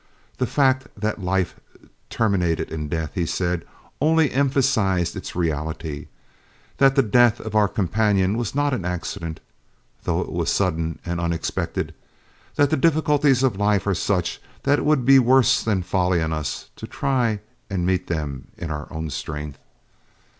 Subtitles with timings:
[0.39, 1.59] The fact that life
[2.09, 3.63] terminated in death, he said,
[4.01, 6.07] only emphasized its reality;
[6.77, 9.41] that the death of our companion was not an accident,
[10.03, 11.93] though it was sudden and unexpected;
[12.55, 16.33] that the difficulties of life are such that it would be worse than folly in
[16.33, 17.39] us to try
[17.69, 19.59] to meet them in our own strength.